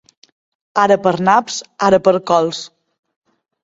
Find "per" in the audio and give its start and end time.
1.03-1.13, 2.09-2.17